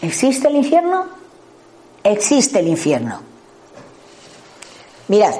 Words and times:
¿Existe 0.00 0.48
el 0.48 0.56
infierno? 0.56 1.06
Existe 2.04 2.60
el 2.60 2.68
infierno. 2.68 3.20
Mirad, 5.08 5.34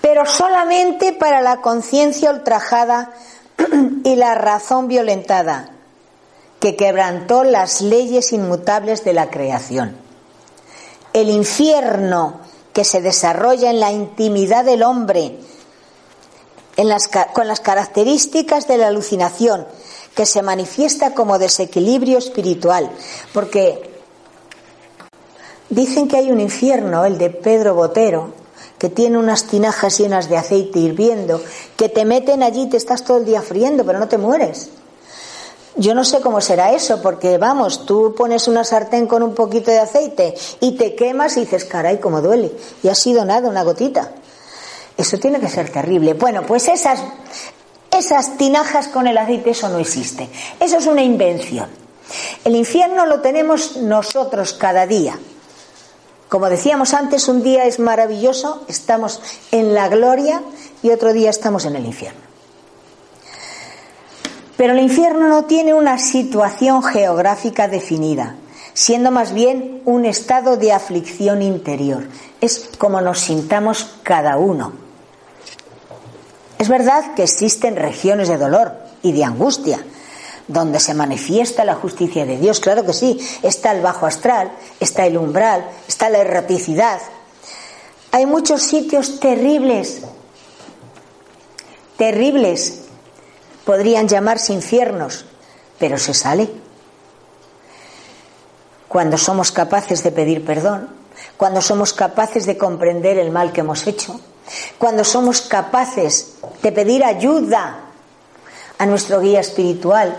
pero 0.00 0.24
solamente 0.24 1.12
para 1.12 1.40
la 1.40 1.60
conciencia 1.60 2.30
ultrajada 2.30 3.12
y 4.04 4.16
la 4.16 4.34
razón 4.34 4.88
violentada, 4.88 5.70
que 6.60 6.76
quebrantó 6.76 7.44
las 7.44 7.80
leyes 7.80 8.32
inmutables 8.32 9.04
de 9.04 9.12
la 9.12 9.30
creación. 9.30 9.96
El 11.12 11.28
infierno 11.28 12.40
que 12.72 12.84
se 12.84 13.00
desarrolla 13.00 13.70
en 13.70 13.80
la 13.80 13.90
intimidad 13.90 14.64
del 14.64 14.82
hombre, 14.82 15.38
con 17.32 17.48
las 17.48 17.60
características 17.60 18.68
de 18.68 18.78
la 18.78 18.88
alucinación, 18.88 19.66
que 20.16 20.26
se 20.26 20.42
manifiesta 20.42 21.14
como 21.14 21.38
desequilibrio 21.38 22.16
espiritual, 22.16 22.90
porque 23.34 23.90
dicen 25.68 26.08
que 26.08 26.16
hay 26.16 26.32
un 26.32 26.40
infierno, 26.40 27.04
el 27.04 27.18
de 27.18 27.28
Pedro 27.28 27.74
Botero, 27.74 28.32
que 28.78 28.88
tiene 28.88 29.18
unas 29.18 29.44
tinajas 29.44 29.98
llenas 29.98 30.30
de 30.30 30.38
aceite 30.38 30.78
hirviendo, 30.78 31.40
que 31.76 31.90
te 31.90 32.06
meten 32.06 32.42
allí 32.42 32.62
y 32.62 32.68
te 32.70 32.78
estás 32.78 33.04
todo 33.04 33.18
el 33.18 33.26
día 33.26 33.42
friendo, 33.42 33.84
pero 33.84 33.98
no 33.98 34.08
te 34.08 34.16
mueres. 34.16 34.70
Yo 35.76 35.94
no 35.94 36.02
sé 36.02 36.22
cómo 36.22 36.40
será 36.40 36.72
eso, 36.72 37.02
porque 37.02 37.36
vamos, 37.36 37.84
tú 37.84 38.14
pones 38.16 38.48
una 38.48 38.64
sartén 38.64 39.06
con 39.06 39.22
un 39.22 39.34
poquito 39.34 39.70
de 39.70 39.80
aceite 39.80 40.34
y 40.60 40.72
te 40.72 40.94
quemas 40.94 41.36
y 41.36 41.40
dices, 41.40 41.66
caray, 41.66 41.98
cómo 42.00 42.22
duele. 42.22 42.52
Y 42.82 42.88
ha 42.88 42.94
sido 42.94 43.26
nada, 43.26 43.50
una 43.50 43.62
gotita. 43.62 44.12
Eso 44.96 45.18
tiene 45.18 45.40
que 45.40 45.48
ser 45.50 45.70
terrible. 45.70 46.14
Bueno, 46.14 46.44
pues 46.46 46.68
esas, 46.68 47.00
esas 47.98 48.36
tinajas 48.36 48.88
con 48.88 49.06
el 49.06 49.18
aceite, 49.18 49.50
eso 49.50 49.68
no 49.68 49.78
existe. 49.78 50.28
Eso 50.60 50.78
es 50.78 50.86
una 50.86 51.02
invención. 51.02 51.68
El 52.44 52.56
infierno 52.56 53.06
lo 53.06 53.20
tenemos 53.20 53.76
nosotros 53.76 54.52
cada 54.52 54.86
día. 54.86 55.18
Como 56.28 56.48
decíamos 56.48 56.92
antes, 56.94 57.28
un 57.28 57.42
día 57.42 57.66
es 57.66 57.78
maravilloso, 57.78 58.64
estamos 58.68 59.20
en 59.52 59.74
la 59.74 59.88
gloria 59.88 60.42
y 60.82 60.90
otro 60.90 61.12
día 61.12 61.30
estamos 61.30 61.64
en 61.64 61.76
el 61.76 61.86
infierno. 61.86 62.20
Pero 64.56 64.72
el 64.72 64.80
infierno 64.80 65.28
no 65.28 65.44
tiene 65.44 65.74
una 65.74 65.98
situación 65.98 66.82
geográfica 66.82 67.68
definida, 67.68 68.36
siendo 68.72 69.10
más 69.10 69.32
bien 69.32 69.82
un 69.84 70.04
estado 70.04 70.56
de 70.56 70.72
aflicción 70.72 71.42
interior. 71.42 72.08
Es 72.40 72.70
como 72.78 73.00
nos 73.00 73.20
sintamos 73.20 73.96
cada 74.02 74.36
uno. 74.36 74.85
Es 76.58 76.68
verdad 76.68 77.14
que 77.14 77.24
existen 77.24 77.76
regiones 77.76 78.28
de 78.28 78.38
dolor 78.38 78.72
y 79.02 79.12
de 79.12 79.24
angustia, 79.24 79.84
donde 80.48 80.80
se 80.80 80.94
manifiesta 80.94 81.64
la 81.64 81.74
justicia 81.74 82.24
de 82.24 82.38
Dios, 82.38 82.60
claro 82.60 82.84
que 82.84 82.92
sí, 82.92 83.18
está 83.42 83.72
el 83.72 83.82
bajo 83.82 84.06
astral, 84.06 84.52
está 84.80 85.06
el 85.06 85.18
umbral, 85.18 85.68
está 85.88 86.08
la 86.08 86.18
erraticidad. 86.18 87.00
Hay 88.12 88.26
muchos 88.26 88.62
sitios 88.62 89.20
terribles, 89.20 90.02
terribles, 91.96 92.82
podrían 93.64 94.08
llamarse 94.08 94.52
infiernos, 94.52 95.26
pero 95.78 95.98
se 95.98 96.14
sale. 96.14 96.48
Cuando 98.88 99.18
somos 99.18 99.52
capaces 99.52 100.02
de 100.02 100.12
pedir 100.12 100.44
perdón, 100.44 100.88
cuando 101.36 101.60
somos 101.60 101.92
capaces 101.92 102.46
de 102.46 102.56
comprender 102.56 103.18
el 103.18 103.30
mal 103.30 103.52
que 103.52 103.60
hemos 103.60 103.86
hecho, 103.86 104.20
cuando 104.78 105.04
somos 105.04 105.42
capaces 105.42 106.34
de 106.62 106.72
pedir 106.72 107.04
ayuda 107.04 107.80
a 108.78 108.86
nuestro 108.86 109.20
guía 109.20 109.40
espiritual, 109.40 110.16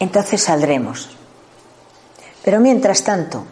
entonces 0.00 0.42
saldremos. 0.42 1.10
Pero 2.44 2.60
mientras 2.60 3.04
tanto, 3.04 3.44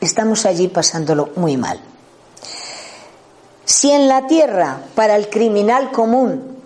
estamos 0.00 0.46
allí 0.46 0.68
pasándolo 0.68 1.30
muy 1.36 1.56
mal. 1.56 1.80
Si 3.64 3.90
en 3.90 4.08
la 4.08 4.26
tierra, 4.26 4.78
para 4.94 5.16
el 5.16 5.28
criminal 5.28 5.90
común, 5.90 6.58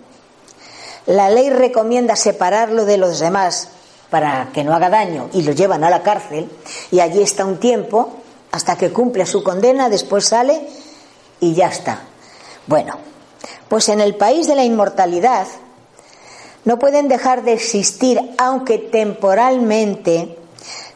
la 1.05 1.29
ley 1.29 1.49
recomienda 1.49 2.15
separarlo 2.15 2.85
de 2.85 2.97
los 2.97 3.19
demás 3.19 3.69
para 4.09 4.49
que 4.53 4.63
no 4.63 4.73
haga 4.73 4.89
daño 4.89 5.29
y 5.33 5.43
lo 5.43 5.51
llevan 5.51 5.83
a 5.83 5.89
la 5.89 6.03
cárcel 6.03 6.49
y 6.91 6.99
allí 6.99 7.21
está 7.21 7.45
un 7.45 7.57
tiempo, 7.57 8.18
hasta 8.51 8.77
que 8.77 8.91
cumple 8.91 9.25
su 9.25 9.43
condena, 9.43 9.89
después 9.89 10.25
sale 10.25 10.67
y 11.39 11.53
ya 11.53 11.67
está. 11.67 12.01
Bueno, 12.67 12.97
pues 13.67 13.89
en 13.89 14.01
el 14.01 14.15
país 14.15 14.47
de 14.47 14.55
la 14.55 14.63
inmortalidad 14.63 15.47
no 16.65 16.77
pueden 16.79 17.07
dejar 17.07 17.43
de 17.43 17.53
existir, 17.53 18.19
aunque 18.37 18.77
temporalmente, 18.77 20.37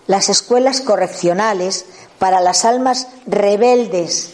las 0.08 0.30
escuelas 0.30 0.82
correccionales 0.82 1.86
para 2.20 2.42
las 2.42 2.66
almas 2.66 3.08
rebeldes 3.26 4.32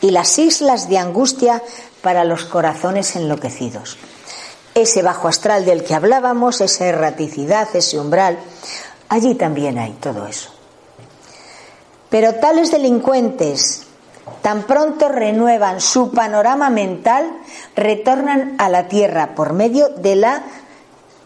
y 0.00 0.10
las 0.10 0.38
islas 0.38 0.88
de 0.88 0.98
angustia 0.98 1.62
para 2.02 2.24
los 2.24 2.44
corazones 2.44 3.16
enloquecidos. 3.16 3.96
Ese 4.74 5.02
bajo 5.02 5.28
astral 5.28 5.64
del 5.64 5.84
que 5.84 5.94
hablábamos, 5.94 6.60
esa 6.60 6.86
erraticidad, 6.86 7.68
ese 7.74 7.98
umbral, 7.98 8.38
allí 9.08 9.34
también 9.34 9.78
hay 9.78 9.92
todo 9.92 10.26
eso. 10.26 10.53
Pero 12.14 12.36
tales 12.36 12.70
delincuentes, 12.70 13.88
tan 14.40 14.68
pronto 14.68 15.08
renuevan 15.08 15.80
su 15.80 16.12
panorama 16.12 16.70
mental, 16.70 17.28
retornan 17.74 18.54
a 18.58 18.68
la 18.68 18.86
tierra 18.86 19.34
por 19.34 19.52
medio 19.52 19.88
de 19.88 20.14
la 20.14 20.44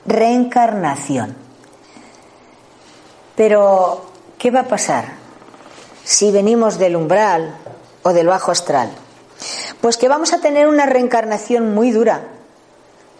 reencarnación. 0.06 1.36
Pero, 3.36 4.06
¿qué 4.38 4.50
va 4.50 4.60
a 4.60 4.68
pasar 4.68 5.12
si 6.04 6.32
venimos 6.32 6.78
del 6.78 6.96
umbral 6.96 7.54
o 8.02 8.14
del 8.14 8.28
bajo 8.28 8.50
astral? 8.50 8.90
Pues 9.82 9.98
que 9.98 10.08
vamos 10.08 10.32
a 10.32 10.40
tener 10.40 10.68
una 10.68 10.86
reencarnación 10.86 11.74
muy 11.74 11.90
dura, 11.90 12.28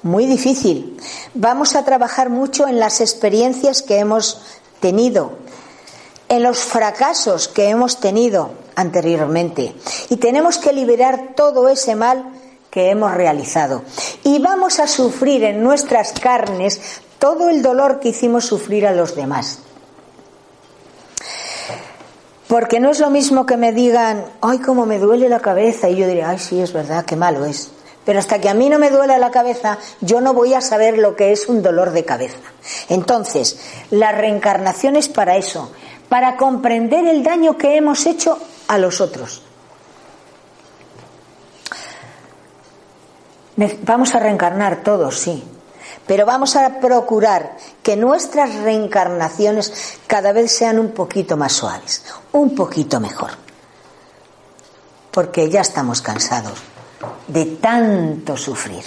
muy 0.02 0.24
difícil. 0.24 0.98
Vamos 1.34 1.76
a 1.76 1.84
trabajar 1.84 2.30
mucho 2.30 2.66
en 2.66 2.80
las 2.80 3.02
experiencias 3.02 3.82
que 3.82 3.98
hemos 3.98 4.40
tenido, 4.80 5.32
en 6.28 6.42
los 6.42 6.58
fracasos 6.58 7.48
que 7.48 7.68
hemos 7.68 8.00
tenido 8.00 8.50
anteriormente 8.74 9.74
y 10.08 10.16
tenemos 10.16 10.58
que 10.58 10.72
liberar 10.72 11.34
todo 11.34 11.68
ese 11.68 11.94
mal 11.94 12.32
que 12.70 12.90
hemos 12.90 13.14
realizado. 13.14 13.82
Y 14.24 14.38
vamos 14.38 14.78
a 14.78 14.86
sufrir 14.86 15.44
en 15.44 15.62
nuestras 15.62 16.12
carnes 16.12 16.80
todo 17.18 17.48
el 17.48 17.62
dolor 17.62 18.00
que 18.00 18.10
hicimos 18.10 18.44
sufrir 18.44 18.86
a 18.86 18.92
los 18.92 19.16
demás. 19.16 19.60
Porque 22.46 22.80
no 22.80 22.90
es 22.90 22.98
lo 22.98 23.10
mismo 23.10 23.44
que 23.44 23.58
me 23.58 23.72
digan, 23.72 24.24
ay, 24.40 24.58
cómo 24.58 24.86
me 24.86 24.98
duele 24.98 25.28
la 25.28 25.40
cabeza, 25.40 25.90
y 25.90 25.96
yo 25.96 26.06
diré, 26.06 26.24
ay, 26.24 26.38
sí, 26.38 26.60
es 26.60 26.72
verdad, 26.72 27.04
qué 27.04 27.14
malo 27.14 27.44
es. 27.44 27.70
Pero 28.06 28.20
hasta 28.20 28.40
que 28.40 28.48
a 28.48 28.54
mí 28.54 28.70
no 28.70 28.78
me 28.78 28.88
duele 28.88 29.18
la 29.18 29.30
cabeza, 29.30 29.76
yo 30.00 30.22
no 30.22 30.32
voy 30.32 30.54
a 30.54 30.62
saber 30.62 30.96
lo 30.96 31.14
que 31.14 31.30
es 31.30 31.46
un 31.46 31.62
dolor 31.62 31.90
de 31.90 32.06
cabeza. 32.06 32.38
Entonces, 32.88 33.58
la 33.90 34.12
reencarnación 34.12 34.96
es 34.96 35.08
para 35.08 35.36
eso, 35.36 35.70
para 36.08 36.36
comprender 36.36 37.06
el 37.06 37.22
daño 37.22 37.56
que 37.56 37.76
hemos 37.76 38.06
hecho 38.06 38.38
a 38.68 38.78
los 38.78 39.00
otros. 39.00 39.42
Vamos 43.82 44.14
a 44.14 44.20
reencarnar 44.20 44.84
todos, 44.84 45.18
sí, 45.18 45.42
pero 46.06 46.24
vamos 46.24 46.54
a 46.54 46.78
procurar 46.78 47.56
que 47.82 47.96
nuestras 47.96 48.54
reencarnaciones 48.54 49.98
cada 50.06 50.32
vez 50.32 50.52
sean 50.52 50.78
un 50.78 50.92
poquito 50.92 51.36
más 51.36 51.52
suaves, 51.52 52.04
un 52.32 52.54
poquito 52.54 53.00
mejor, 53.00 53.30
porque 55.10 55.50
ya 55.50 55.62
estamos 55.62 56.00
cansados 56.00 56.58
de 57.26 57.46
tanto 57.46 58.36
sufrir. 58.36 58.84